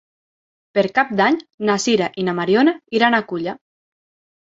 [0.77, 1.37] Per Cap d'Any
[1.71, 3.59] na Sira i na Mariona iran a Culla.